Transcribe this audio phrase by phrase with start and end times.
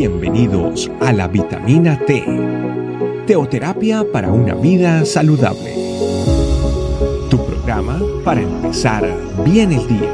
[0.00, 2.24] Bienvenidos a la vitamina T,
[3.26, 5.74] teoterapia para una vida saludable.
[7.28, 9.04] Tu programa para empezar
[9.44, 10.10] bien el día.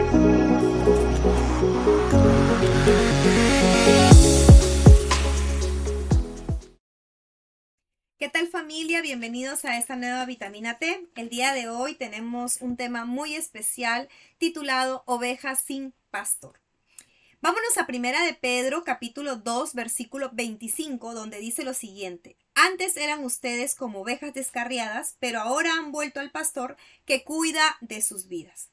[8.18, 9.02] ¿Qué tal familia?
[9.02, 11.06] Bienvenidos a esta nueva vitamina T.
[11.14, 14.08] El día de hoy tenemos un tema muy especial
[14.38, 16.65] titulado Ovejas sin pastor.
[17.42, 22.36] Vámonos a Primera de Pedro, capítulo 2, versículo 25, donde dice lo siguiente.
[22.54, 28.00] Antes eran ustedes como ovejas descarriadas, pero ahora han vuelto al pastor que cuida de
[28.00, 28.70] sus vidas.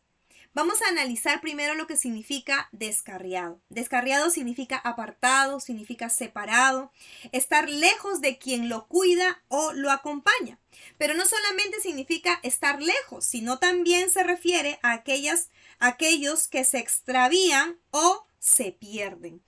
[0.53, 3.59] Vamos a analizar primero lo que significa descarriado.
[3.67, 6.91] Descarriado significa apartado, significa separado,
[7.31, 10.57] estar lejos de quien lo cuida o lo acompaña.
[10.97, 15.49] Pero no solamente significa estar lejos, sino también se refiere a aquellas,
[15.79, 19.41] aquellos que se extravían o se pierden.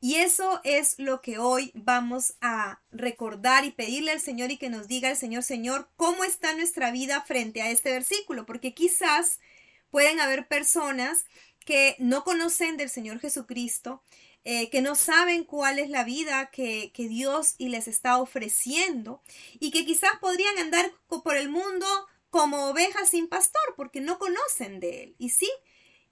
[0.00, 4.68] Y eso es lo que hoy vamos a recordar y pedirle al Señor y que
[4.68, 9.40] nos diga el Señor, Señor, cómo está nuestra vida frente a este versículo, porque quizás
[9.90, 11.24] pueden haber personas
[11.64, 14.02] que no conocen del Señor Jesucristo,
[14.44, 19.22] eh, que no saben cuál es la vida que, que Dios y les está ofreciendo
[19.60, 21.86] y que quizás podrían andar por el mundo
[22.28, 25.14] como ovejas sin pastor porque no conocen de Él.
[25.16, 25.48] Y sí,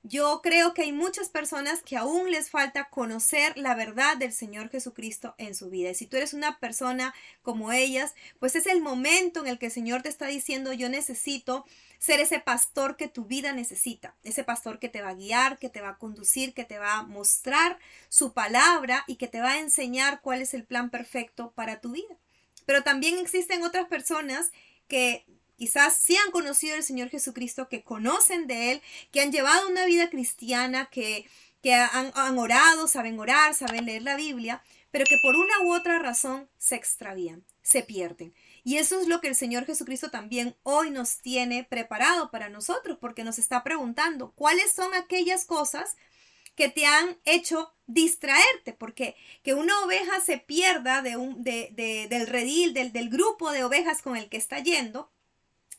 [0.02, 4.70] yo creo que hay muchas personas que aún les falta conocer la verdad del Señor
[4.70, 5.90] Jesucristo en su vida.
[5.90, 9.66] Y si tú eres una persona como ellas, pues es el momento en el que
[9.66, 11.66] el Señor te está diciendo, yo necesito
[11.98, 15.68] ser ese pastor que tu vida necesita, ese pastor que te va a guiar, que
[15.68, 17.78] te va a conducir, que te va a mostrar
[18.08, 21.92] su palabra y que te va a enseñar cuál es el plan perfecto para tu
[21.92, 22.16] vida.
[22.64, 24.50] Pero también existen otras personas
[24.88, 25.26] que
[25.60, 29.84] quizás sí han conocido al Señor Jesucristo, que conocen de Él, que han llevado una
[29.84, 31.26] vida cristiana, que,
[31.62, 35.98] que han, orado, saben orar, saben leer la Biblia, pero que por una u otra
[35.98, 38.32] razón se extravían, se pierden.
[38.64, 42.96] Y eso es lo que el Señor Jesucristo también hoy nos tiene preparado para nosotros,
[42.98, 45.94] porque nos está preguntando cuáles son aquellas cosas
[46.54, 53.10] que te han hecho distraerte, porque que una oveja se pierda del redil, del, del
[53.10, 55.10] grupo de ovejas con el que está yendo,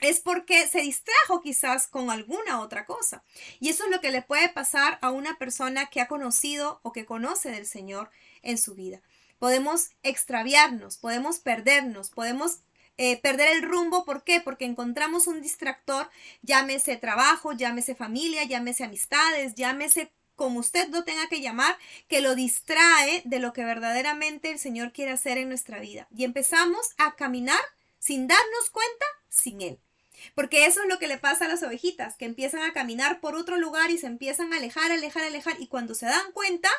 [0.02, 3.24] es porque se distrajo quizás con alguna otra cosa.
[3.60, 6.92] Y eso es lo que le puede pasar a una persona que ha conocido o
[6.92, 8.10] que conoce del Señor
[8.42, 9.02] en su vida.
[9.38, 12.60] Podemos extraviarnos, podemos perdernos, podemos
[12.98, 14.04] eh, perder el rumbo.
[14.04, 14.42] ¿Por qué?
[14.42, 16.10] Porque encontramos un distractor,
[16.42, 22.34] llámese trabajo, llámese familia, llámese amistades, llámese como usted lo tenga que llamar, que lo
[22.34, 26.08] distrae de lo que verdaderamente el Señor quiere hacer en nuestra vida.
[26.16, 27.60] Y empezamos a caminar
[28.00, 29.80] sin darnos cuenta sin Él.
[30.36, 33.36] Porque eso es lo que le pasa a las ovejitas, que empiezan a caminar por
[33.36, 35.56] otro lugar y se empiezan a alejar, alejar, alejar.
[35.59, 36.70] Y cuando se dan cuenta,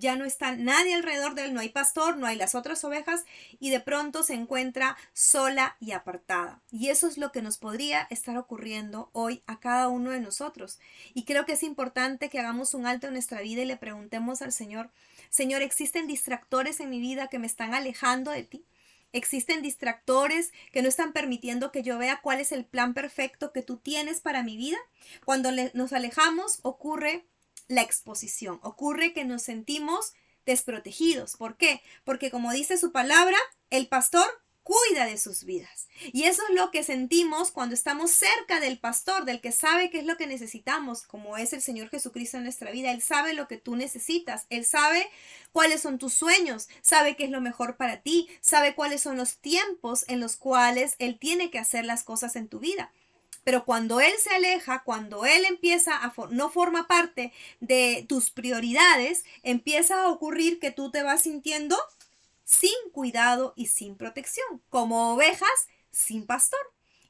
[0.00, 3.24] ya no está nadie alrededor de él, no hay pastor, no hay las otras ovejas
[3.60, 6.60] y de pronto se encuentra sola y apartada.
[6.72, 10.78] Y eso es lo que nos podría estar ocurriendo hoy a cada uno de nosotros.
[11.14, 14.42] Y creo que es importante que hagamos un alto en nuestra vida y le preguntemos
[14.42, 14.90] al Señor,
[15.28, 18.64] Señor, ¿existen distractores en mi vida que me están alejando de ti?
[19.12, 23.62] Existen distractores que no están permitiendo que yo vea cuál es el plan perfecto que
[23.62, 24.78] tú tienes para mi vida.
[25.24, 27.26] Cuando nos alejamos ocurre
[27.68, 30.12] la exposición, ocurre que nos sentimos
[30.46, 31.36] desprotegidos.
[31.36, 31.82] ¿Por qué?
[32.04, 33.36] Porque como dice su palabra,
[33.70, 34.26] el pastor
[34.70, 35.88] cuida de sus vidas.
[36.12, 39.98] Y eso es lo que sentimos cuando estamos cerca del pastor, del que sabe qué
[39.98, 42.92] es lo que necesitamos, como es el Señor Jesucristo en nuestra vida.
[42.92, 45.10] Él sabe lo que tú necesitas, Él sabe
[45.50, 49.38] cuáles son tus sueños, sabe qué es lo mejor para ti, sabe cuáles son los
[49.38, 52.92] tiempos en los cuales Él tiene que hacer las cosas en tu vida.
[53.42, 59.24] Pero cuando Él se aleja, cuando Él empieza a no forma parte de tus prioridades,
[59.42, 61.76] empieza a ocurrir que tú te vas sintiendo
[62.50, 66.60] sin cuidado y sin protección, como ovejas sin pastor.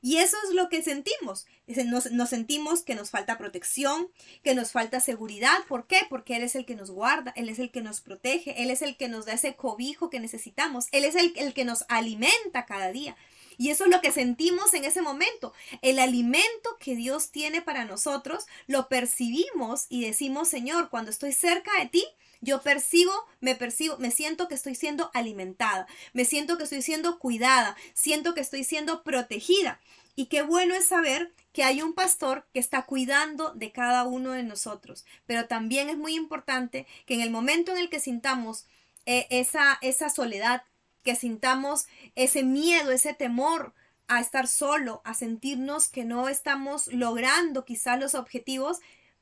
[0.02, 1.46] Y eso es lo que sentimos.
[1.86, 4.08] Nos, sentimos que nos falta protección,
[4.42, 5.64] que nos falta seguridad.
[5.68, 5.98] ¿Por qué?
[6.08, 8.80] Porque Él es el que nos guarda, Él es el que nos protege, Él es
[8.82, 12.92] el que nos da ese cobijo que necesitamos, Él es el que nos alimenta cada
[12.92, 13.16] día.
[13.58, 15.52] Y eso es lo que sentimos en ese momento.
[15.82, 21.70] El alimento que Dios tiene para nosotros lo percibimos y decimos, Señor, cuando estoy cerca
[21.78, 22.06] de ti,
[22.40, 27.18] yo percibo, me percibo, me siento que estoy siendo alimentada, me siento que estoy siendo
[27.18, 29.80] cuidada, siento que estoy siendo protegida.
[30.16, 34.32] Y qué bueno es saber que hay un pastor que está cuidando de cada uno
[34.32, 35.04] de nosotros.
[35.26, 38.66] Pero también es muy importante que en el momento en el que sintamos
[39.06, 40.62] eh, esa, esa soledad,
[41.02, 43.72] que sintamos ese miedo, ese temor
[44.08, 48.80] a estar solo, a sentirnos que no estamos logrando quizás los objetivos,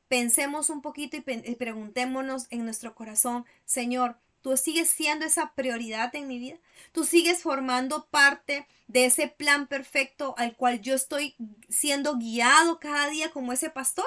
[0.09, 6.29] pensemos un poquito y, preguntémonos en nuestro corazón, Señor, ¿Tú sigues siendo esa prioridad en
[6.29, 6.59] mi vida?
[6.93, 11.35] ¿Tú sigues formando parte de ese plan perfecto al cual yo estoy
[11.69, 14.07] siendo guiado cada día como ese pastor?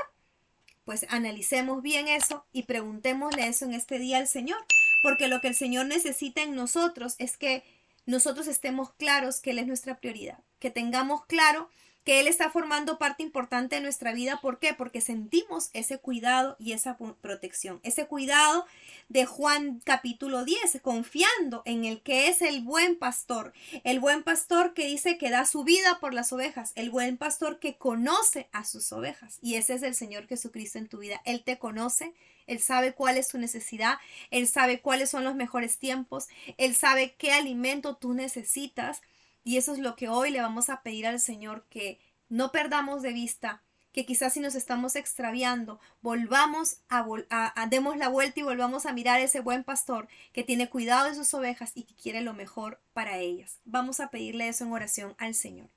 [0.86, 4.58] Pues analicemos bien eso y preguntémosle eso en este día al Señor,
[5.04, 7.64] porque lo que el Señor necesita en nosotros es que
[8.06, 11.70] nosotros estemos claros que Él es nuestra prioridad, que tengamos claro
[12.04, 14.40] que Él está formando parte importante de nuestra vida.
[14.42, 14.74] ¿Por qué?
[14.74, 17.80] Porque sentimos ese cuidado y esa protección.
[17.84, 18.66] Ese cuidado
[19.10, 23.54] de Juan capítulo 10, confiando en el que es el buen pastor.
[23.84, 26.72] El buen pastor que dice que da su vida por las ovejas.
[26.76, 29.38] El buen pastor que conoce a sus ovejas.
[29.42, 31.22] Y ese es el Señor Jesucristo en tu vida.
[31.26, 32.14] Él te conoce.
[32.48, 33.98] Él sabe cuál es tu necesidad,
[34.30, 36.28] Él sabe cuáles son los mejores tiempos,
[36.58, 39.02] Él sabe qué alimento tú necesitas
[39.44, 42.00] y eso es lo que hoy le vamos a pedir al Señor, que
[42.30, 43.62] no perdamos de vista,
[43.92, 48.94] que quizás si nos estamos extraviando, volvamos a, a, demos la vuelta y volvamos a
[48.94, 52.34] mirar a ese buen pastor que tiene cuidado de sus ovejas y que quiere lo
[52.34, 53.60] mejor para ellas.
[53.66, 55.68] Vamos a pedirle eso en oración al Señor.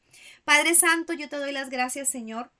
[0.44, 2.50] Padre Santo, yo te doy las gracias, Señor,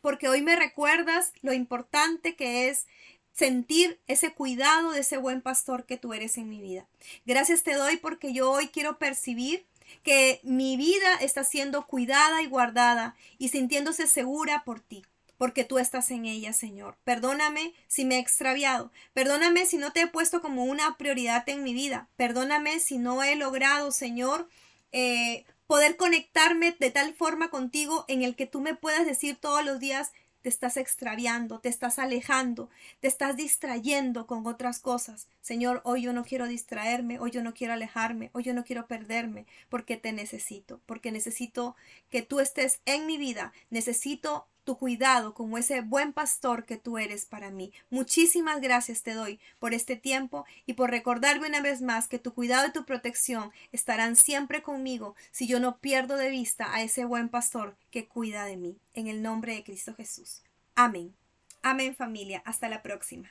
[0.00, 2.86] porque hoy me recuerdas lo importante que es
[3.32, 6.86] sentir ese cuidado de ese buen pastor que tú eres en mi vida.
[7.26, 9.66] Gracias te doy porque yo hoy quiero percibir
[10.02, 15.04] que mi vida está siendo cuidada y guardada y sintiéndose segura por ti
[15.38, 16.96] porque tú estás en ella, Señor.
[17.04, 18.90] Perdóname si me he extraviado.
[19.12, 22.08] Perdóname si no te he puesto como una prioridad en mi vida.
[22.16, 24.48] Perdóname si no he logrado, Señor,
[24.92, 29.64] eh, poder conectarme de tal forma contigo en el que tú me puedas decir todos
[29.64, 30.12] los días,
[30.46, 32.70] te estás extraviando, te estás alejando,
[33.00, 35.26] te estás distrayendo con otras cosas.
[35.40, 38.86] Señor, hoy yo no quiero distraerme, hoy yo no quiero alejarme, hoy yo no quiero
[38.86, 41.74] perderme, porque te necesito, porque necesito
[42.10, 46.98] que tú estés en mi vida, necesito tu cuidado como ese buen pastor que tú
[46.98, 47.72] eres para mí.
[47.88, 52.34] Muchísimas gracias te doy por este tiempo y por recordarme una vez más que tu
[52.34, 57.06] cuidado y tu protección estarán siempre conmigo si yo no pierdo de vista a ese
[57.06, 58.76] buen pastor que cuida de mí.
[58.92, 60.42] En el nombre de Cristo Jesús.
[60.74, 61.14] Amén.
[61.62, 62.42] Amén familia.
[62.44, 63.30] Hasta la próxima.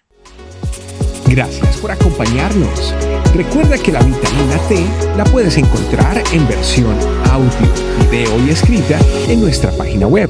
[1.27, 2.93] Gracias por acompañarnos.
[3.35, 4.85] Recuerda que la vitamina T
[5.17, 6.97] la puedes encontrar en versión
[7.29, 10.29] audio, video y escrita en nuestra página web